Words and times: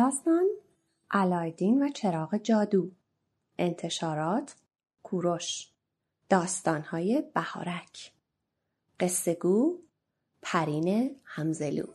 داستان 0.00 0.46
علایدین 1.10 1.82
و 1.82 1.88
چراغ 1.88 2.36
جادو 2.36 2.90
انتشارات 3.58 4.56
کوروش 5.02 5.68
داستانهای 6.28 7.22
بهارک. 7.34 8.12
قصه 9.00 9.34
گو 9.34 9.78
پرین 10.42 11.16
همزلو 11.24 11.86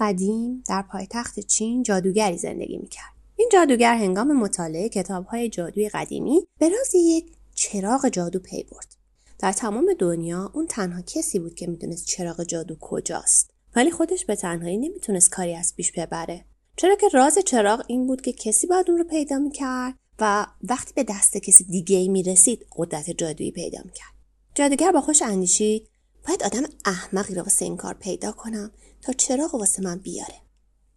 قدیم 0.00 0.62
در 0.68 0.82
پایتخت 0.82 1.40
چین 1.40 1.82
جادوگری 1.82 2.38
زندگی 2.38 2.78
می‌کرد. 2.78 3.12
این 3.36 3.48
جادوگر 3.52 3.96
هنگام 3.96 4.32
مطالعه 4.32 4.88
کتابهای 4.88 5.48
جادوی 5.48 5.88
قدیمی 5.88 6.46
به 6.58 6.68
راز 6.68 6.94
یک 6.94 7.24
چراغ 7.54 8.08
جادو 8.08 8.38
پی 8.38 8.62
برد. 8.62 8.96
در 9.38 9.52
تمام 9.52 9.86
دنیا 9.98 10.50
اون 10.54 10.66
تنها 10.66 11.00
کسی 11.00 11.38
بود 11.38 11.54
که 11.54 11.66
می‌دونست 11.66 12.06
چراغ 12.06 12.42
جادو 12.42 12.76
کجاست. 12.80 13.50
ولی 13.76 13.90
خودش 13.90 14.24
به 14.24 14.36
تنهایی 14.36 14.76
نمی‌تونست 14.76 15.30
کاری 15.30 15.54
از 15.54 15.76
پیش 15.76 15.92
ببره. 15.92 16.44
چرا 16.76 16.96
که 16.96 17.08
راز 17.08 17.38
چراغ 17.38 17.84
این 17.86 18.06
بود 18.06 18.20
که 18.20 18.32
کسی 18.32 18.66
باید 18.66 18.90
اون 18.90 18.98
رو 18.98 19.04
پیدا 19.04 19.38
می‌کرد 19.38 19.94
و 20.18 20.46
وقتی 20.62 20.92
به 20.94 21.04
دست 21.04 21.36
کسی 21.36 21.64
دیگه 21.64 21.96
ای 21.96 22.08
می‌رسید 22.08 22.66
قدرت 22.76 23.10
جادویی 23.10 23.50
پیدا 23.50 23.78
می‌کرد. 23.84 24.12
جادوگر 24.54 24.92
با 24.92 25.00
خوش 25.00 25.22
اندیشید 25.22 25.88
باید 26.26 26.42
آدم 26.42 26.62
احمقی 26.84 27.34
رو 27.34 27.42
واسه 27.42 27.64
این 27.64 27.76
کار 27.76 27.94
پیدا 27.94 28.32
کنم 28.32 28.70
تا 29.02 29.12
چراغ 29.12 29.54
واسه 29.54 29.82
من 29.82 29.98
بیاره. 29.98 30.34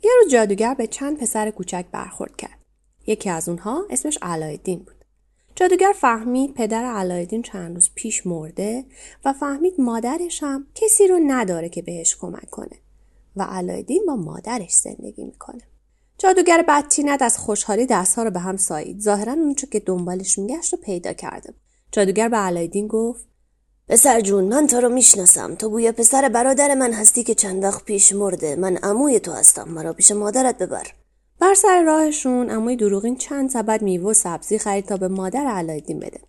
یه 0.03 0.11
روز 0.21 0.31
جادوگر 0.31 0.73
به 0.73 0.87
چند 0.87 1.19
پسر 1.19 1.51
کوچک 1.51 1.85
برخورد 1.91 2.35
کرد. 2.35 2.59
یکی 3.07 3.29
از 3.29 3.49
اونها 3.49 3.85
اسمش 3.89 4.17
علایالدین 4.21 4.79
بود. 4.79 5.05
جادوگر 5.55 5.93
فهمید 6.01 6.53
پدر 6.53 6.85
علایالدین 6.85 7.41
چند 7.41 7.73
روز 7.73 7.89
پیش 7.95 8.27
مرده 8.27 8.85
و 9.25 9.33
فهمید 9.33 9.81
مادرش 9.81 10.43
هم 10.43 10.67
کسی 10.75 11.07
رو 11.07 11.19
نداره 11.27 11.69
که 11.69 11.81
بهش 11.81 12.15
کمک 12.15 12.49
کنه 12.49 12.77
و 13.35 13.43
علایالدین 13.43 14.03
با 14.07 14.15
مادرش 14.15 14.73
زندگی 14.73 15.23
می‌کنه. 15.23 15.61
جادوگر 16.17 16.65
بدتینت 16.67 17.21
از 17.21 17.37
خوشحالی 17.37 17.85
دستها 17.85 18.23
رو 18.23 18.31
به 18.31 18.39
هم 18.39 18.57
سایید. 18.57 18.99
ظاهرا 18.99 19.33
اونچه 19.33 19.67
که 19.67 19.79
دنبالش 19.79 20.39
میگشت 20.39 20.73
رو 20.73 20.79
پیدا 20.79 21.13
کرده 21.13 21.51
بود. 21.51 21.61
جادوگر 21.91 22.29
به 22.29 22.37
علایالدین 22.37 22.87
گفت 22.87 23.25
پسر 23.91 24.21
جون 24.21 24.43
من 24.43 24.67
تو 24.67 24.81
رو 24.81 24.89
می‌شناسم. 24.89 25.55
تو 25.55 25.69
بوی 25.69 25.91
پسر 25.91 26.29
برادر 26.29 26.75
من 26.75 26.93
هستی 26.93 27.23
که 27.23 27.35
چند 27.35 27.63
وقت 27.63 27.85
پیش 27.85 28.13
مرده. 28.13 28.55
من 28.55 28.77
عموی 28.77 29.19
تو 29.19 29.31
هستم. 29.31 29.69
مرا 29.69 29.93
پیش 29.93 30.11
مادرت 30.11 30.57
ببر. 30.57 30.87
بر 31.39 31.53
سر 31.53 31.83
راهشون 31.83 32.49
عموی 32.49 32.75
دروغین 32.75 33.15
چند 33.15 33.49
سبد 33.49 33.81
میوه 33.81 34.09
و 34.09 34.13
سبزی 34.13 34.57
خرید 34.57 34.85
تا 34.85 34.97
به 34.97 35.07
مادر 35.07 35.45
علایالدین 35.47 35.99
بده. 35.99 36.19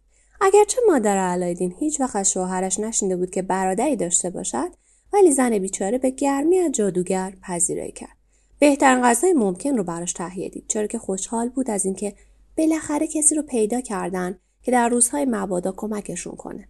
اگرچه 0.40 0.80
مادر 0.88 1.16
علایالدین 1.16 1.74
هیچ 1.78 2.00
وقت 2.00 2.16
از 2.16 2.32
شوهرش 2.32 2.80
نشنیده 2.80 3.16
بود 3.16 3.30
که 3.30 3.42
برادری 3.42 3.96
داشته 3.96 4.30
باشد 4.30 4.68
ولی 5.12 5.32
زن 5.32 5.58
بیچاره 5.58 5.98
به 5.98 6.10
گرمی 6.10 6.58
از 6.58 6.72
جادوگر 6.72 7.32
پذیرایی 7.42 7.92
کرد. 7.92 8.16
بهترین 8.58 9.02
غذای 9.02 9.32
ممکن 9.32 9.76
رو 9.76 9.84
براش 9.84 10.12
تهیه 10.12 10.48
دید 10.48 10.64
چرا 10.68 10.86
که 10.86 10.98
خوشحال 10.98 11.48
بود 11.48 11.70
از 11.70 11.84
اینکه 11.84 12.14
بالاخره 12.58 13.06
کسی 13.06 13.34
رو 13.34 13.42
پیدا 13.42 13.80
کردن 13.80 14.38
که 14.62 14.70
در 14.70 14.88
روزهای 14.88 15.24
مبادا 15.24 15.72
کمکشون 15.76 16.36
کنه. 16.36 16.68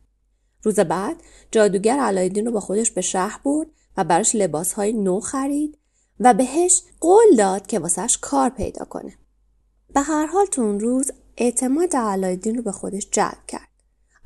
روز 0.63 0.81
بعد 0.81 1.17
جادوگر 1.51 1.99
علایالدین 1.99 2.47
رو 2.47 2.53
با 2.53 2.61
خودش 2.61 2.91
به 2.91 3.01
شهر 3.01 3.41
برد 3.45 3.69
و 3.97 4.05
براش 4.05 4.35
لباسهای 4.35 4.93
نو 4.93 5.21
خرید 5.21 5.79
و 6.21 6.35
بهش 6.35 6.83
قول 7.01 7.37
داد 7.37 7.67
که 7.67 7.79
واسهش 7.79 8.19
کار 8.21 8.51
پیدا 8.51 8.85
کنه. 8.85 9.19
به 9.95 10.01
هر 10.01 10.27
حال 10.27 10.47
تو 10.47 10.63
اون 10.63 10.81
روز 10.81 11.11
اعتماد 11.37 11.97
علایالدین 11.97 12.57
رو 12.57 12.63
به 12.63 12.73
خودش 12.73 13.09
جلب 13.11 13.47
کرد. 13.49 13.69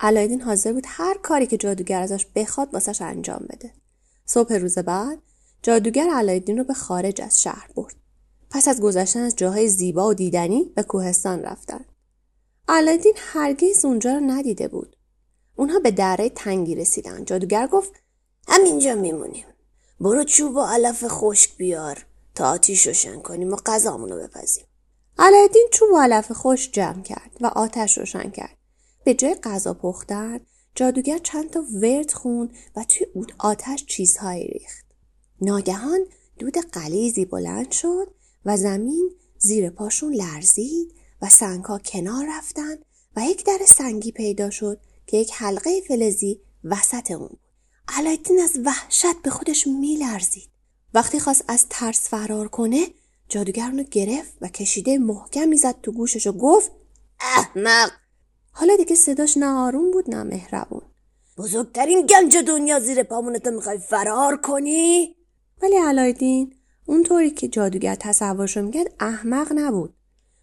علایالدین 0.00 0.40
حاضر 0.40 0.72
بود 0.72 0.84
هر 0.86 1.18
کاری 1.18 1.46
که 1.46 1.56
جادوگر 1.56 2.00
ازش 2.00 2.26
بخواد 2.34 2.74
واسش 2.74 3.02
انجام 3.02 3.46
بده. 3.50 3.72
صبح 4.26 4.54
روز 4.54 4.78
بعد 4.78 5.18
جادوگر 5.62 6.08
علایالدین 6.10 6.58
رو 6.58 6.64
به 6.64 6.74
خارج 6.74 7.20
از 7.20 7.42
شهر 7.42 7.70
برد. 7.76 7.94
پس 8.50 8.68
از 8.68 8.80
گذشتن 8.80 9.20
از 9.20 9.36
جاهای 9.36 9.68
زیبا 9.68 10.08
و 10.08 10.14
دیدنی 10.14 10.64
به 10.64 10.82
کوهستان 10.82 11.42
رفتن. 11.42 11.84
علایالدین 12.68 13.14
هرگز 13.16 13.84
اونجا 13.84 14.14
رو 14.14 14.20
ندیده 14.20 14.68
بود. 14.68 14.95
اونها 15.56 15.78
به 15.78 15.90
دره 15.90 16.28
تنگی 16.28 16.74
رسیدن. 16.74 17.24
جادوگر 17.24 17.66
گفت 17.66 17.92
همینجا 18.48 18.94
میمونیم 18.94 19.46
برو 20.00 20.24
چوب 20.24 20.56
و 20.56 20.60
علف 20.60 21.04
خشک 21.08 21.56
بیار 21.56 22.06
تا 22.34 22.50
آتیش 22.50 22.86
روشن 22.86 23.20
کنیم 23.20 23.52
و 23.52 23.56
غذامون 23.56 24.08
رو 24.08 24.16
بپزیم 24.16 24.64
علایالدین 25.18 25.68
چوب 25.72 25.92
و 25.92 25.98
علف 25.98 26.32
خوش 26.32 26.70
جمع 26.70 27.02
کرد 27.02 27.36
و 27.40 27.46
آتش 27.46 27.98
روشن 27.98 28.30
کرد. 28.30 28.56
به 29.04 29.14
جای 29.14 29.34
غذا 29.34 29.74
پختن 29.74 30.40
جادوگر 30.74 31.18
چند 31.18 31.50
تا 31.50 31.64
ورد 31.82 32.12
خون 32.12 32.50
و 32.76 32.84
توی 32.84 33.06
اود 33.14 33.32
آتش 33.38 33.84
چیزهایی 33.86 34.46
ریخت. 34.46 34.86
ناگهان 35.40 36.00
دود 36.38 36.58
قلیزی 36.72 37.24
بلند 37.24 37.70
شد 37.70 38.14
و 38.44 38.56
زمین 38.56 39.10
زیر 39.38 39.70
پاشون 39.70 40.14
لرزید 40.14 40.94
و 41.22 41.28
سنگها 41.28 41.78
کنار 41.78 42.26
رفتن 42.28 42.76
و 43.16 43.20
یک 43.20 43.44
در 43.44 43.58
سنگی 43.66 44.12
پیدا 44.12 44.50
شد 44.50 44.80
که 45.06 45.16
یک 45.16 45.32
حلقه 45.34 45.80
فلزی 45.88 46.40
وسط 46.64 47.10
اون 47.10 47.28
بود. 47.28 47.40
علایالدین 47.88 48.40
از 48.40 48.58
وحشت 48.64 49.22
به 49.22 49.30
خودش 49.30 49.66
میلرزید. 49.66 50.50
وقتی 50.94 51.20
خواست 51.20 51.44
از 51.48 51.66
ترس 51.70 52.08
فرار 52.08 52.48
کنه 52.48 52.86
جادوگر 53.28 53.64
اونو 53.64 53.82
گرفت 53.82 54.32
و 54.40 54.48
کشیده 54.48 54.98
محکمی 54.98 55.56
زد 55.56 55.80
تو 55.82 55.92
گوشش 55.92 56.26
و 56.26 56.32
گفت 56.32 56.70
احمق! 57.20 57.90
حالا 58.50 58.76
دیگه 58.76 58.94
صداش 58.94 59.36
نه 59.36 59.46
آروم 59.46 59.90
بود 59.90 60.10
نه 60.10 60.22
مهربون. 60.22 60.82
بزرگترین 61.38 62.06
گنج 62.06 62.36
دنیا 62.36 62.80
زیر 62.80 63.02
پامونتو 63.02 63.50
می‌خوای 63.50 63.78
فرار 63.78 64.36
کنی؟ 64.36 65.16
ولی 65.62 65.76
علایالدین 65.76 66.54
اونطوری 66.86 67.30
که 67.30 67.48
جادوگر 67.48 67.94
تصورشو 67.94 68.62
می‌کرد 68.62 68.94
احمق 69.00 69.52
نبود. 69.54 69.94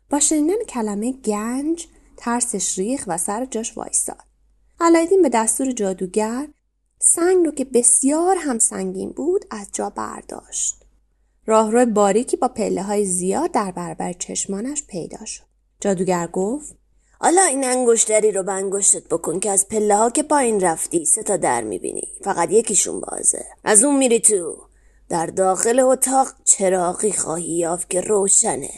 با 0.10 0.20
شنیدن 0.20 0.64
کلمه 0.70 1.12
گنج 1.12 1.88
ترسش 2.18 2.78
ریخ 2.80 3.04
و 3.08 3.18
سر 3.18 3.46
جاش 3.46 3.78
وایستاد. 3.78 4.33
علایالدین 4.86 5.22
به 5.22 5.30
دستور 5.30 5.72
جادوگر 5.72 6.48
سنگ 7.00 7.46
رو 7.46 7.52
که 7.52 7.66
بسیار 7.66 8.38
هم 8.40 8.60
سنگین 8.60 9.10
بود 9.10 9.46
از 9.52 9.68
جا 9.74 9.90
برداشت. 9.90 10.86
راهرو 11.46 11.86
باریکی 11.86 12.38
با 12.38 12.48
پله 12.48 12.84
های 12.84 13.06
زیاد 13.06 13.52
در 13.52 13.72
برابر 13.72 14.14
چشمانش 14.14 14.84
پیدا 14.88 15.26
شد. 15.26 15.44
جادوگر 15.80 16.28
گفت 16.28 16.76
حالا 17.20 17.42
این 17.42 17.64
انگشتری 17.64 18.32
رو 18.32 18.44
به 18.44 18.52
انگشتت 18.52 19.08
بکن 19.08 19.40
که 19.40 19.50
از 19.50 19.68
پله 19.68 19.96
ها 19.96 20.10
که 20.10 20.24
پایین 20.24 20.62
رفتی 20.62 21.06
سه 21.06 21.24
تا 21.24 21.38
در 21.38 21.62
می‌بینی. 21.62 22.08
فقط 22.24 22.52
یکیشون 22.52 23.00
بازه. 23.00 23.46
از 23.64 23.84
اون 23.84 23.98
میری 23.98 24.20
تو. 24.20 24.58
در 25.10 25.26
داخل 25.26 25.80
اتاق 25.80 26.28
چراغی 26.44 27.12
خواهی 27.12 27.58
یافت 27.58 27.90
که 27.90 28.02
روشنه. 28.02 28.72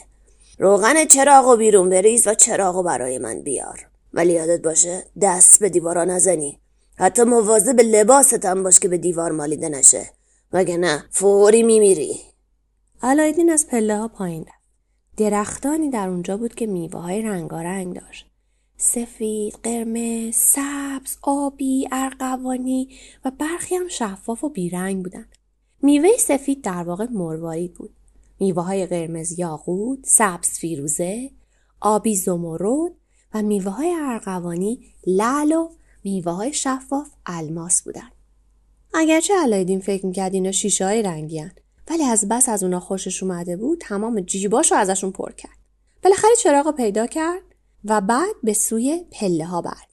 روغن 0.59 1.05
چراغ 1.05 1.47
و 1.47 1.55
بیرون 1.55 1.89
بریز 1.89 2.27
و 2.27 2.33
چراغ 2.33 2.83
برای 2.83 3.17
من 3.17 3.41
بیار. 3.41 3.94
ولی 4.15 4.33
یادت 4.33 4.61
باشه 4.61 5.03
دست 5.21 5.59
به 5.59 5.69
دیوارا 5.69 6.03
نزنی. 6.03 6.59
حتی 6.95 7.23
مواظب 7.23 7.79
لباست 7.79 8.45
هم 8.45 8.63
باش 8.63 8.79
که 8.79 8.87
به 8.87 8.97
دیوار 8.97 9.31
مالیده 9.31 9.69
نشه. 9.69 10.09
مگه 10.53 10.77
نه؟ 10.77 11.03
فوری 11.11 11.63
میمیری. 11.63 12.19
علایالدین 13.03 13.49
از 13.49 13.67
پله 13.67 13.97
ها 13.97 14.07
پایین 14.07 14.41
رفت. 14.41 14.65
درختانی 15.17 15.89
در 15.89 16.09
اونجا 16.09 16.37
بود 16.37 16.55
که 16.55 16.67
میوه 16.67 16.99
های 16.99 17.21
رنگارنگ 17.21 17.95
داشت. 17.95 18.25
سفید، 18.77 19.53
قرمز، 19.63 20.35
سبز، 20.35 21.17
آبی، 21.21 21.87
ارغوانی 21.91 22.89
و 23.25 23.31
برخی 23.31 23.75
هم 23.75 23.87
شفاف 23.87 24.43
و 24.43 24.49
بیرنگ 24.49 25.03
بودند. 25.03 25.35
میوه 25.81 26.09
سفید 26.19 26.61
در 26.61 26.83
واقع 26.83 27.07
مروارید 27.11 27.73
بود. 27.73 27.93
میوه 28.39 28.63
های 28.63 28.85
قرمز 28.85 29.39
یاقوت، 29.39 29.99
سبز 30.03 30.49
فیروزه، 30.49 31.31
آبی 31.81 32.15
زمرد 32.15 32.91
و 33.35 33.41
میوه 33.41 33.71
های 33.71 33.95
ارغوانی 33.99 34.93
لعل 35.07 35.51
و 35.51 35.69
میوه 36.03 36.31
های 36.31 36.53
شفاف 36.53 37.07
الماس 37.25 37.81
بودن. 37.81 38.09
اگرچه 38.93 39.33
علایدین 39.33 39.79
فکر 39.79 40.05
می‌کرد 40.05 40.33
اینا 40.33 40.51
شیشه 40.51 40.85
های 40.85 41.01
رنگی 41.01 41.39
هن. 41.39 41.51
ولی 41.89 42.03
از 42.03 42.27
بس 42.27 42.49
از 42.49 42.63
اونا 42.63 42.79
خوشش 42.79 43.23
اومده 43.23 43.57
بود 43.57 43.81
تمام 43.81 44.19
جیباش 44.19 44.71
رو 44.71 44.77
ازشون 44.77 45.11
پر 45.11 45.31
کرد. 45.31 45.57
بالاخره 46.03 46.35
چراغ 46.43 46.75
پیدا 46.75 47.07
کرد 47.07 47.41
و 47.85 48.01
بعد 48.01 48.35
به 48.43 48.53
سوی 48.53 49.05
پله 49.11 49.45
ها 49.45 49.61
برد. 49.61 49.87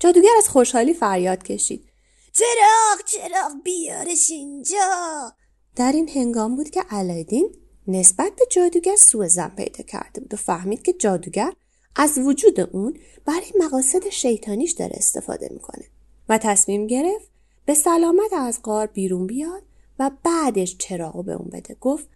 جادوگر 0.00 0.32
از 0.38 0.48
خوشحالی 0.48 0.94
فریاد 0.94 1.42
کشید. 1.42 1.84
چراغ 2.32 3.04
چراغ 3.06 3.62
بیارش 3.64 4.30
اینجا 4.30 5.32
در 5.76 5.92
این 5.92 6.08
هنگام 6.08 6.56
بود 6.56 6.70
که 6.70 6.82
علایدین 6.90 7.54
نسبت 7.88 8.32
به 8.36 8.44
جادوگر 8.50 8.96
سوء 8.96 9.28
زن 9.28 9.48
پیدا 9.48 9.84
کرده 9.84 10.20
بود 10.20 10.34
و 10.34 10.36
فهمید 10.36 10.82
که 10.82 10.92
جادوگر 10.92 11.52
از 11.96 12.18
وجود 12.18 12.60
اون 12.60 12.98
برای 13.24 13.52
مقاصد 13.60 14.08
شیطانیش 14.08 14.72
داره 14.72 14.96
استفاده 14.96 15.48
می‌کنه 15.52 15.84
و 16.28 16.38
تصمیم 16.38 16.86
گرفت 16.86 17.28
به 17.66 17.74
سلامت 17.74 18.32
از 18.32 18.62
غار 18.62 18.86
بیرون 18.86 19.26
بیاد 19.26 19.62
و 19.98 20.10
بعدش 20.24 20.76
چراغو 20.78 21.22
به 21.22 21.32
اون 21.32 21.48
بده. 21.52 21.76
گفت 21.80 22.08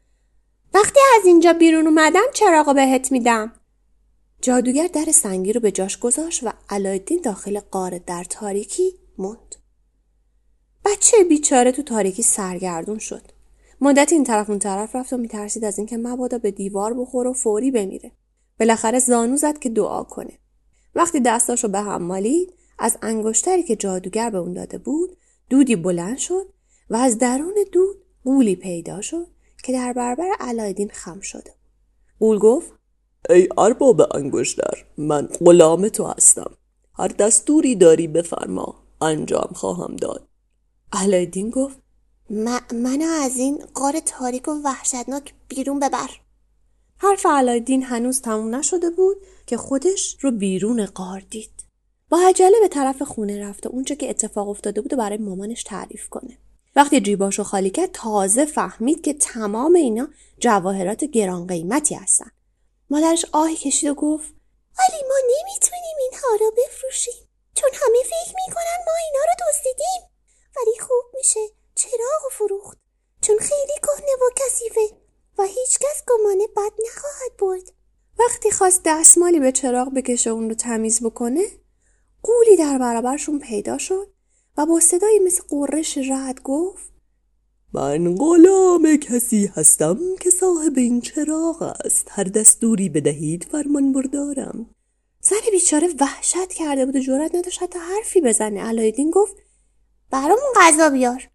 وقتی 0.75 1.01
از 1.19 1.27
اینجا 1.27 1.53
بیرون 1.53 1.87
اومدم 1.87 2.27
چراغو 2.35 2.75
بهت 2.75 3.13
میدم. 3.13 3.53
جادوگر 4.43 4.87
در 4.87 5.13
سنگی 5.13 5.53
رو 5.53 5.61
به 5.61 5.73
جاش 5.73 5.99
گذاشت 5.99 6.45
و 6.45 6.53
علایدین 6.71 7.21
داخل 7.21 7.61
قار 7.61 7.99
در 7.99 8.25
تاریکی 8.25 8.95
موند. 9.19 9.55
بچه 10.85 11.25
بیچاره 11.25 11.73
تو 11.73 11.83
تاریکی 11.83 12.23
سرگردون 12.23 12.99
شد. 12.99 13.23
مدت 13.81 14.13
این 14.13 14.25
طرف 14.25 14.51
اون 14.51 14.59
طرف 14.59 14.97
رفت 14.97 15.13
و 15.13 15.17
میترسید 15.17 15.65
از 15.65 15.79
اینکه 15.79 15.97
مبادا 15.97 16.39
به 16.39 16.51
دیوار 16.51 16.95
بخور 16.95 17.27
و 17.27 17.33
فوری 17.33 17.71
بمیره. 17.71 18.13
بالاخره 18.60 18.99
زانو 18.99 19.37
زد 19.37 19.58
که 19.58 19.69
دعا 19.69 20.02
کنه. 20.02 20.38
وقتی 20.94 21.20
دستاشو 21.20 21.69
به 21.69 21.81
هم 21.81 22.02
مالید 22.02 22.52
از 22.78 22.99
انگشتری 23.02 23.62
که 23.62 23.76
جادوگر 23.76 24.31
به 24.31 24.38
اون 24.38 24.52
داده 24.52 24.78
بود 24.78 25.16
دودی 25.50 25.76
بلند 25.76 26.19
شد 26.19 26.46
و 26.90 26.96
از 26.96 27.19
درون 27.19 27.55
دود 27.72 27.96
قولی 28.25 28.56
پیدا 28.56 29.00
شد 29.00 29.26
که 29.64 29.72
در 29.72 29.93
برابر 29.93 30.28
علایدین 30.40 30.88
خم 30.88 31.20
شده 31.20 31.55
قول 32.20 32.38
گفت 32.38 32.72
ای 33.31 33.49
ارباب 33.58 34.16
انگشتر 34.16 34.84
من 34.99 35.26
غلام 35.26 35.88
تو 35.88 36.05
هستم. 36.05 36.50
هر 36.94 37.08
دستوری 37.08 37.76
داری 37.76 38.08
بفرما 38.08 38.75
انجام 39.00 39.50
خواهم 39.55 39.96
داد. 39.96 40.28
علایدین 40.93 41.50
گفت 41.50 41.78
منو 42.72 43.05
از 43.05 43.37
این 43.37 43.64
قار 43.75 44.00
تاریک 44.06 44.49
و 44.49 44.52
وحشتناک 44.64 45.34
بیرون 45.49 45.81
ببر. 45.81 46.10
حرف 47.00 47.27
علایدین 47.27 47.83
هنوز 47.83 48.23
تموم 48.23 48.55
نشده 48.55 48.91
بود 48.91 49.17
که 49.47 49.56
خودش 49.56 50.17
رو 50.21 50.31
بیرون 50.31 50.87
قار 50.87 51.21
دید. 51.21 51.65
با 52.09 52.19
عجله 52.29 52.61
به 52.61 52.69
طرف 52.69 53.03
خونه 53.03 53.49
رفت 53.49 53.67
و 53.67 53.69
اونچه 53.69 53.97
که 53.97 54.11
اتفاق 54.11 54.49
افتاده 54.49 54.81
بود 54.81 54.93
و 54.93 54.97
برای 54.97 55.19
مامانش 55.19 55.62
تعریف 55.62 56.09
کنه. 56.09 56.39
وقتی 56.77 57.00
جیباشو 57.00 57.43
خالی 57.43 57.71
کرد 57.71 57.93
تازه 57.93 58.45
فهمید 58.45 59.05
که 59.05 59.15
تمام 59.15 59.75
اینا 59.75 60.09
جواهرات 60.39 61.05
گران 61.05 61.47
قیمتی 61.47 61.95
هستن. 61.95 62.31
مادرش 62.91 63.27
آهی 63.33 63.56
کشید 63.56 63.91
و 63.91 63.94
گفت 63.94 64.35
ولی 64.79 65.03
ما 65.09 65.15
نمی‌تونیم 65.25 65.97
اینها 66.01 66.29
رو 66.41 66.53
بفروشیم. 66.56 67.29
چون 67.55 67.71
همه 67.73 67.99
فکر 68.05 68.35
می‌کنن 68.47 68.79
ما 68.87 68.93
اینا 69.06 69.25
رو 69.25 69.47
دزدیدیم. 69.49 70.11
ولی 70.56 70.79
خوب 70.81 71.05
میشه. 71.15 71.41
چراغ 71.75 72.27
و 72.27 72.31
فروخت. 72.31 72.79
چون 73.21 73.39
خیلی 73.39 73.79
کهنه 73.83 74.12
و 74.12 74.31
کثیفه. 74.37 75.07
و 75.38 75.43
هیچکس 75.43 76.02
گمانه 76.08 76.46
بد 76.46 76.73
نخواهد 76.87 77.37
برد. 77.38 77.73
وقتی 78.19 78.50
خواست 78.50 78.82
دستمالی 78.85 79.40
به 79.40 79.52
چراغ 79.52 79.94
بکشه 79.94 80.31
اون 80.31 80.49
رو 80.49 80.55
تمیز 80.55 81.02
بکنه 81.02 81.43
قولی 82.23 82.56
در 82.56 82.79
برابرشون 82.79 83.38
پیدا 83.38 83.79
شد 83.79 84.12
و 84.56 84.67
با 84.67 84.81
صدایی 84.81 85.19
مثل 85.19 85.43
قررش 85.49 85.99
رد 85.99 86.43
گفت 86.43 86.93
من 87.73 88.14
غلام 88.14 88.96
کسی 88.96 89.46
هستم 89.55 89.99
که 90.20 90.31
صاحب 90.31 90.79
این 90.79 91.00
چراغ 91.00 91.62
است. 91.62 92.06
هر 92.11 92.25
دستوری 92.25 92.88
بدهید 92.88 93.44
فرمان 93.52 93.93
بردارم. 93.93 94.70
زن 95.20 95.37
بیچاره 95.50 95.88
وحشت 96.00 96.49
کرده 96.49 96.87
بود 96.87 96.96
و 96.96 97.00
جرأت 97.00 97.34
نداشت 97.34 97.62
حتی 97.62 97.79
حرفی 97.79 98.20
بزنه. 98.20 98.62
علایدین 98.62 99.11
گفت 99.11 99.37
برامون 100.11 100.52
غذا 100.56 100.91
بیار. 100.91 101.29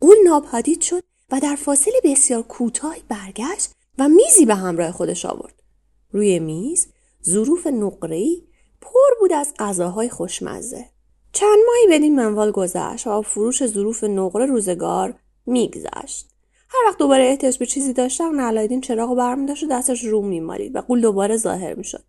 قول 0.00 0.16
ناپدید 0.24 0.80
شد 0.80 1.02
و 1.32 1.40
در 1.40 1.56
فاصله 1.56 1.94
بسیار 2.04 2.42
کوتاهی 2.42 3.02
برگشت 3.08 3.72
و 3.98 4.08
میزی 4.08 4.46
به 4.46 4.54
همراه 4.54 4.92
خودش 4.92 5.26
آورد. 5.26 5.62
روی 6.10 6.38
میز 6.38 6.86
ظروف 7.24 7.66
نقره‌ای 7.66 8.42
پر 8.80 9.10
بود 9.20 9.32
از 9.32 9.54
غذاهای 9.58 10.08
خوشمزه. 10.08 10.86
چند 11.32 11.58
ماهی 11.66 11.98
بدین 11.98 12.16
منوال 12.16 12.50
گذشت 12.50 13.06
و 13.06 13.22
فروش 13.22 13.66
ظروف 13.66 14.04
نقره 14.04 14.46
روزگار 14.46 15.14
میگذشت. 15.46 16.28
هر 16.68 16.88
وقت 16.88 16.98
دوباره 16.98 17.24
احتیاج 17.24 17.58
به 17.58 17.66
چیزی 17.66 17.92
داشتن 17.92 18.40
علایدین 18.40 18.80
چراغ 18.80 19.10
و 19.10 19.14
برمیداشت 19.14 19.64
و 19.64 19.66
دستش 19.66 20.04
رو 20.04 20.22
میمالید 20.22 20.76
و 20.76 20.80
قول 20.80 21.00
دوباره 21.00 21.36
ظاهر 21.36 21.74
می‌شد. 21.74 22.04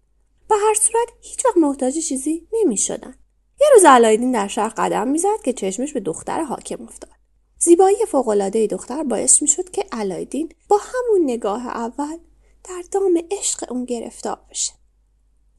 به 0.50 0.56
هر 0.56 0.74
صورت 0.74 1.08
هیچ 1.22 1.46
وقت 1.46 1.58
محتاج 1.58 2.00
چیزی 2.00 2.48
نمی‌شدن. 2.54 3.16
یه 3.62 3.68
روز 3.74 3.86
علایدین 3.86 4.32
در 4.32 4.48
شهر 4.48 4.74
قدم 4.78 5.08
می‌زد 5.08 5.42
که 5.46 5.54
چشمش 5.54 5.94
به 5.94 6.00
دختر 6.00 6.44
حاکم 6.44 6.84
افتاد. 6.84 7.13
زیبایی 7.64 8.06
فوقالعاده 8.08 8.68
دختر 8.68 9.04
باعث 9.04 9.42
می‌شد 9.42 9.70
که 9.70 9.86
علایدین 9.92 10.50
با 10.68 10.78
همون 10.82 11.24
نگاه 11.24 11.68
اول 11.68 12.18
در 12.64 12.84
دام 12.92 13.24
عشق 13.32 13.72
اون 13.72 13.86
گرفتار 13.86 14.40
بشه. 14.50 14.74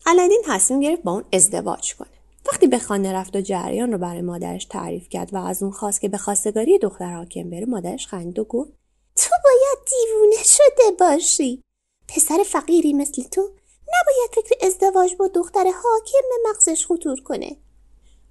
علایدین 0.07 0.43
تصمیم 0.45 0.81
گرفت 0.81 1.03
با 1.03 1.13
اون 1.13 1.25
ازدواج 1.33 1.95
کنه. 1.95 2.09
وقتی 2.47 2.67
به 2.67 2.79
خانه 2.79 3.13
رفت 3.13 3.37
و 3.37 3.41
جریان 3.41 3.93
رو 3.93 3.99
برای 3.99 4.23
مادرش 4.23 4.65
تعریف 4.65 5.09
کرد 5.09 5.35
و 5.35 5.37
از 5.37 5.63
اون 5.63 5.73
خواست 5.73 6.01
که 6.01 6.09
به 6.09 6.19
خواستگاری 6.19 6.79
دختر 6.79 7.15
حاکم 7.15 7.51
بره 7.51 7.67
مادرش 7.67 8.07
خندید 8.07 8.39
و 8.39 8.45
گفت 8.45 8.73
تو 9.17 9.31
باید 9.45 9.89
دیوونه 9.91 10.45
شده 10.45 10.97
باشی. 10.99 11.63
پسر 12.09 12.45
فقیری 12.47 12.93
مثل 12.93 13.23
تو 13.23 13.41
نباید 13.83 14.31
فکر 14.47 14.67
ازدواج 14.67 15.15
با 15.15 15.29
دختر 15.29 15.65
حاکم 15.65 16.29
به 16.29 16.51
مغزش 16.51 16.87
خطور 16.87 17.21
کنه. 17.21 17.57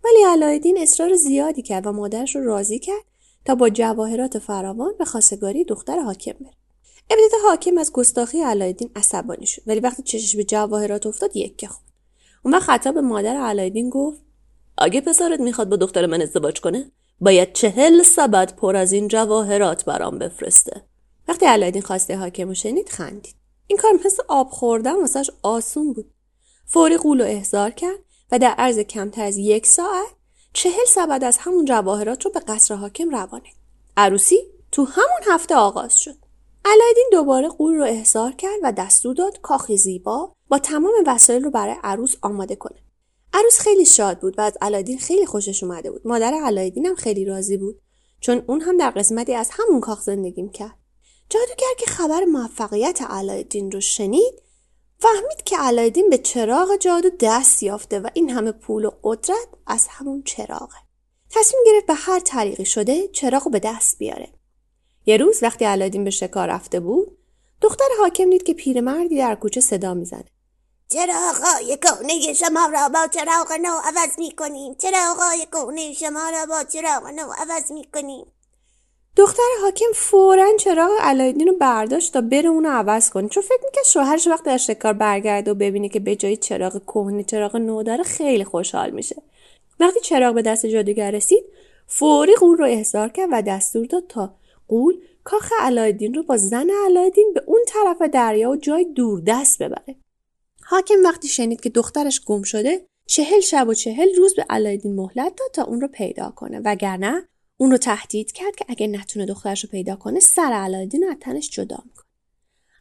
ولی 0.04 0.24
علایدین 0.28 0.78
اصرار 0.78 1.16
زیادی 1.16 1.62
کرد 1.62 1.88
و 1.88 1.92
مادرش 1.92 2.36
رو 2.36 2.44
راضی 2.44 2.80
کرد 2.80 3.13
تا 3.46 3.56
با 3.56 3.70
جواهرات 3.70 4.40
فراوان 4.40 4.94
به 5.00 5.06
خواستگاری 5.06 5.64
دختر 5.64 6.00
حاکم 6.00 6.32
بره. 6.32 6.54
ابتدا 7.10 7.38
حاکم 7.48 7.78
از 7.78 7.92
گستاخی 7.92 8.42
علایدین 8.42 8.90
عصبانی 8.96 9.46
شد 9.46 9.62
ولی 9.68 9.80
وقتی 9.80 10.04
چشش 10.04 10.36
به 10.36 10.44
جواهرات 10.44 11.06
افتاد 11.06 11.36
یکه 11.36 11.68
خورد. 11.68 11.92
اون 12.44 12.54
وقت 12.54 12.64
خطاب 12.64 12.94
به 12.94 13.02
مادر 13.02 13.36
علایدین 13.36 13.90
گفت 13.90 14.22
اگه 14.78 15.02
پسرت 15.02 15.40
می‌خواد 15.40 15.70
با 15.70 15.76
دختر 15.76 16.06
من 16.06 16.22
ازدواج 16.22 16.62
کنه 16.62 16.92
باید 17.22 17.54
چهل 17.54 18.04
سبد 18.04 18.56
پر 18.56 18.76
از 18.76 18.92
این 18.92 19.08
جواهرات 19.08 19.86
برام 19.86 20.20
بفرسته. 20.20 20.82
وقتی 21.28 21.46
علایدین 21.46 21.82
خواسته 21.82 22.18
حاکم 22.18 22.48
رو 22.48 22.54
شنید 22.54 22.90
خندید. 22.90 23.36
این 23.68 23.78
کار 23.78 23.92
مثل 24.06 24.24
آب 24.28 24.50
خوردن 24.50 24.96
واسش 24.96 25.30
آسون 25.44 25.94
بود. 25.94 26.14
فوری 26.66 26.98
قول 26.98 27.22
و 27.22 27.24
احضار 27.24 27.72
کرد 27.72 28.00
و 28.32 28.40
در 28.40 28.54
عرض 28.58 28.80
کمتر 28.80 29.24
از 29.24 29.38
یک 29.38 29.66
ساعت 29.66 30.16
چهل 30.54 30.86
سبد 30.88 31.24
از 31.24 31.38
همون 31.38 31.66
جواهرات 31.66 32.26
رو 32.26 32.32
به 32.32 32.40
قصر 32.40 32.76
حاکم 32.76 33.10
روانه. 33.10 33.50
عروسی 33.98 34.38
تو 34.72 34.84
همون 34.84 35.22
هفته 35.28 35.56
آغاز 35.56 36.00
شد. 36.00 36.16
علایدین 36.66 37.10
دوباره 37.12 37.48
قول 37.48 37.76
رو 37.76 37.84
احضار 37.84 38.32
کرد 38.32 38.60
و 38.64 38.72
دستور 38.72 39.16
داد 39.16 39.42
کاخی 39.42 39.78
زیبا 39.78 40.32
با 40.48 40.60
تمام 40.60 40.94
وسایل 41.08 41.44
رو 41.44 41.52
برای 41.52 41.76
عروس 41.84 42.16
آماده 42.22 42.56
کنه. 42.56 42.80
عروس 43.34 43.60
خیلی 43.60 43.86
شاد 43.86 44.20
بود 44.20 44.40
و 44.40 44.42
از 44.42 44.58
علایدین 44.62 44.98
خیلی 44.98 45.26
خوشش 45.26 45.64
اومده 45.64 45.92
بود. 45.92 46.02
مادر 46.08 46.34
علایدین 46.34 46.86
هم 46.86 46.96
خیلی 46.96 47.26
راضی 47.26 47.58
بود 47.58 47.82
چون 48.20 48.44
اون 48.48 48.62
هم 48.62 48.78
در 48.78 48.90
قسمتی 48.90 49.34
از 49.34 49.50
همون 49.52 49.82
کاخ 49.82 50.02
زندگی 50.02 50.42
می‌کرد 50.42 50.78
جادوگر 51.30 51.74
که 51.80 51.86
خبر 51.86 52.24
موفقیت 52.24 53.02
علایدین 53.02 53.72
رو 53.72 53.82
شنید 53.82 54.43
فهمید 55.00 55.44
که 55.46 55.58
علایدین 55.58 56.10
به 56.10 56.18
چراغ 56.18 56.76
جادو 56.76 57.10
دست 57.20 57.64
یافته 57.64 58.00
و 58.00 58.10
این 58.14 58.30
همه 58.30 58.52
پول 58.52 58.86
و 58.86 58.92
قدرت 59.04 59.48
از 59.68 59.88
همون 59.90 60.24
چراغه. 60.24 60.78
تصمیم 61.30 61.64
گرفت 61.66 61.86
به 61.86 61.94
هر 61.94 62.20
طریقی 62.20 62.66
شده 62.66 63.08
چراغ 63.08 63.52
به 63.52 63.60
دست 63.60 63.98
بیاره. 63.98 64.30
یه 65.06 65.18
روز 65.18 65.44
وقتی 65.44 65.66
علایدین 65.66 66.04
به 66.04 66.10
شکار 66.10 66.48
رفته 66.48 66.80
بود 66.80 67.18
دختر 67.62 67.86
حاکم 68.00 68.30
دید 68.30 68.44
که 68.44 68.54
پیرمردی 68.54 69.18
در 69.18 69.36
کوچه 69.36 69.62
صدا 69.62 69.94
می‌زنه. 69.94 70.26
چراغای 70.90 71.78
کهنه 71.78 72.34
شما 72.34 72.66
را 72.74 72.90
با 72.90 73.08
چراغ 73.08 73.52
نو 73.62 73.80
عوض 73.84 74.20
می‌کنیم. 74.20 74.76
چراغای 74.76 75.48
کهنه 75.52 75.94
شما 75.94 76.30
را 76.30 76.46
با 76.46 76.64
چراغ 76.64 77.08
نو 77.08 77.34
عوض 77.38 77.72
می‌کنیم. 77.72 78.26
دختر 79.16 79.44
حاکم 79.62 79.86
فورا 79.94 80.58
چراغ 80.58 80.92
علایدین 81.00 81.48
رو 81.48 81.58
برداشت 81.58 82.14
تا 82.14 82.22
بره 82.22 82.50
اونو 82.50 82.70
عوض 82.70 83.10
کنه. 83.10 83.30
چون 83.30 83.44
فکر 83.44 83.64
می‌کرد 83.66 83.86
شوهرش 83.86 84.28
وقتی 84.28 84.50
از 84.50 84.66
شکار 84.66 84.94
برگرده 84.94 85.52
و 85.52 85.54
ببینه 85.54 85.90
که 85.90 86.00
به 86.00 86.16
جای 86.16 86.38
چراغ 86.38 86.82
کهنه 86.86 87.24
چراغ 87.24 87.56
نو 87.56 87.84
داره 87.84 88.04
خیلی 88.04 88.44
خوشحال 88.44 88.90
میشه. 88.90 89.16
وقتی 89.80 90.00
چراغ 90.00 90.36
به 90.36 90.42
دست 90.42 90.66
جادوگر 90.66 91.12
رسید 91.12 91.44
فوری 91.88 92.36
قول 92.36 92.58
رو 92.58 92.66
احضار 92.66 93.10
کرد 93.10 93.30
و 93.32 93.42
دستور 93.42 93.86
داد 93.86 94.08
تا 94.08 94.36
قول 94.68 94.96
کاخ 95.24 95.52
علایدین 95.60 96.14
رو 96.14 96.24
با 96.24 96.38
زن 96.38 96.70
علایدین 96.86 97.32
به 97.34 97.44
اون 97.46 97.62
طرف 97.68 98.02
دریا 98.02 98.50
و 98.50 98.56
جای 98.56 98.86
دوردست 98.86 99.64
ببره. 99.64 99.96
حاکم 100.66 101.04
وقتی 101.04 101.28
شنید 101.28 101.62
که 101.62 101.70
دخترش 101.70 102.22
گم 102.26 102.42
شده 102.42 102.86
چهل 103.08 103.40
شب 103.40 103.68
و 103.68 103.74
چهل 103.74 104.16
روز 104.18 104.36
به 104.36 104.46
علایدین 104.50 104.96
مهلت 104.96 105.36
داد 105.36 105.52
تا 105.54 105.64
اون 105.64 105.82
رو 105.82 105.88
پیدا 105.88 106.34
کنه. 106.36 106.62
وگرنه 106.66 107.28
اون 107.64 107.72
رو 107.72 107.78
تهدید 107.78 108.32
کرد 108.32 108.56
که 108.56 108.66
اگه 108.68 108.88
نتونه 108.88 109.26
دخترش 109.26 109.64
رو 109.64 109.70
پیدا 109.70 109.96
کنه 109.96 110.20
سر 110.20 110.54
علایدین 110.54 111.04
رو 111.04 111.10
از 111.10 111.18
تنش 111.22 111.50
جدا 111.50 111.78
می‌کنه. 111.86 112.06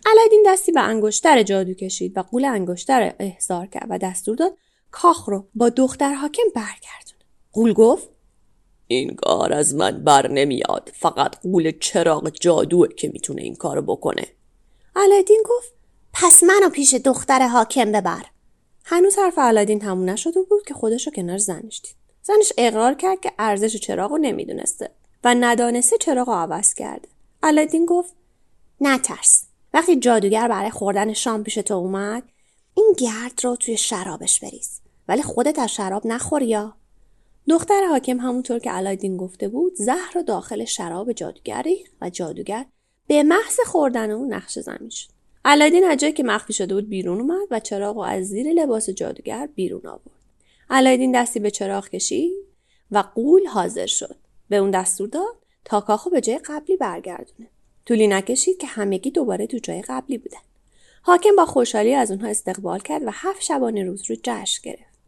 علایدین 0.07 0.43
دستی 0.47 0.73
به 0.73 0.81
انگشتر 0.81 1.43
جادو 1.43 1.75
کشید 1.75 2.19
و 2.19 2.23
قول 2.23 2.45
انگشتر 2.45 3.15
احضار 3.19 3.67
کرد 3.67 3.87
و 3.91 3.99
دستور 3.99 4.37
داد 4.37 4.57
کاخ 4.91 5.29
رو 5.29 5.49
با 5.55 5.69
دختر 5.69 6.15
حاکم 6.15 6.43
برگردونه. 6.55 7.25
قول 7.53 7.73
گفت 7.73 8.09
این 8.87 9.15
کار 9.15 9.53
از 9.53 9.75
من 9.75 10.05
بر 10.05 10.31
نمیاد 10.31 10.93
فقط 10.95 11.41
قول 11.43 11.73
چراغ 11.81 12.29
جادوه 12.41 12.89
که 12.89 13.09
می‌تونه 13.09 13.43
این 13.43 13.55
کارو 13.55 13.83
بکنه. 13.83 14.27
علایدین 14.97 15.43
گفت 15.47 15.73
پس 16.13 16.43
منو 16.43 16.71
پیش 16.71 16.95
دختر 16.95 17.49
حاکم 17.49 17.93
ببر. 17.93 18.25
هنوز 18.85 19.19
حرف 19.19 19.39
علایدین 19.39 19.79
تموم 19.79 20.11
نشده 20.11 20.43
بود 20.43 20.63
که 20.67 20.75
خودش 20.75 21.07
رو 21.07 21.13
کنار 21.13 21.39
زنش 21.39 21.81
دید. 21.85 22.02
زنش 22.23 22.53
اقرار 22.59 22.95
کرد 22.95 23.21
که 23.21 23.33
ارزش 23.39 23.77
چراغ 23.77 24.11
رو 24.11 24.19
نمی‌دونسته 24.19 24.91
و 25.25 25.35
ندانسته 25.35 25.99
چراغ 25.99 26.29
رو 26.29 26.35
عوض 26.35 26.75
کرده. 26.75 27.09
علایدین 27.43 27.87
گفت 27.87 28.15
نترس. 28.81 29.45
وقتی 29.75 29.97
جادوگر 29.97 30.49
برای 30.49 30.71
خوردن 30.71 31.13
شام 31.13 31.43
پیش 31.43 31.55
تو 31.55 31.75
اومد 31.75 32.23
این 32.75 32.95
گرد 32.99 33.41
رو 33.45 33.57
توی 33.57 33.77
شرابش 33.77 34.41
بریز. 34.41 34.81
ولی 35.09 35.23
خودت 35.23 35.59
از 35.59 35.75
شراب 35.75 36.07
نخور 36.07 36.43
یا. 36.43 36.75
دختر 37.49 37.87
حاکم 37.91 38.21
همونطور 38.21 38.59
که 38.59 38.71
علایدین 38.71 39.17
گفته 39.17 39.49
بود 39.49 39.75
زهر 39.75 40.13
رو 40.15 40.23
داخل 40.23 40.65
شراب 40.65 41.13
جادوگری 41.13 41.85
و 42.01 42.11
جادوگر 42.11 42.67
به 43.07 43.23
محض 43.23 43.61
خوردن 43.67 44.11
اون 44.11 44.33
نقش 44.33 44.59
زمین 44.59 44.91
شد. 44.91 45.09
علایدین 45.45 45.85
از 45.85 45.99
جایی 45.99 46.13
که 46.13 46.23
مخفی 46.23 46.53
شده 46.53 46.75
بود 46.75 46.89
بیرون 46.89 47.21
اومد 47.21 47.49
و 47.51 47.61
چراغ 47.61 47.97
رو 47.97 48.03
از 48.03 48.25
زیر 48.25 48.53
لباس 48.53 48.91
جادوگر 48.91 49.49
بیرون 49.55 49.87
آورد. 49.87 50.22
علایدین 50.73 51.13
دستی 51.13 51.41
به 51.41 51.51
چراغ 51.51 51.89
کشید 51.89 52.33
و 52.91 53.05
قول 53.15 53.47
حاضر 53.47 53.87
شد. 53.87 54.17
به 54.49 54.57
اون 54.57 54.71
دستور 54.71 55.09
داد 55.09 55.37
تا 55.65 55.81
کاخو 55.81 56.11
به 56.11 56.21
جای 56.21 56.39
قبلی 56.39 56.77
برگردونه. 56.77 57.49
طولی 57.87 58.09
نکشید 58.09 58.59
که 58.59 58.67
همگی 58.67 59.11
دوباره 59.11 59.47
تو 59.47 59.59
جای 59.59 59.83
قبلی 59.83 60.19
بودن. 60.19 60.39
حاکم 61.03 61.37
با 61.37 61.47
خوشحالی 61.47 61.95
از 61.95 62.11
اونها 62.11 62.29
استقبال 62.29 62.79
کرد 62.79 63.03
و 63.03 63.11
هفت 63.13 63.43
شبانه 63.43 63.85
روز 63.85 64.11
رو 64.11 64.17
جشن 64.23 64.61
گرفت. 64.63 64.99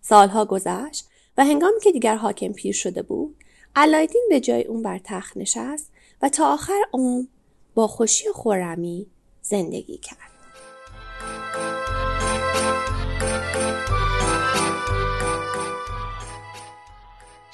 سالها 0.00 0.44
گذشت 0.44 1.08
و 1.38 1.44
هنگامی 1.44 1.80
که 1.82 1.92
دیگر 1.92 2.16
حاکم 2.16 2.52
پیر 2.52 2.74
شده 2.74 3.02
بود 3.02 3.36
علایدین 3.76 4.26
به 4.30 4.40
جای 4.40 4.64
اون 4.64 4.82
بر 4.82 5.00
تخت 5.04 5.36
نشست 5.36 5.92
و 6.22 6.28
تا 6.28 6.52
آخر 6.52 6.80
اون 6.90 7.28
با 7.74 7.86
خوشی 7.86 8.28
و 8.28 8.32
خورمی 8.32 9.06
زندگی 9.42 9.98
کرد. 9.98 10.35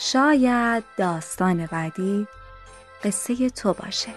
شاید 0.04 0.84
داستان 0.96 1.66
بعدی 1.66 2.26
قصه 3.04 3.50
تو 3.50 3.72
باشه. 3.72 4.08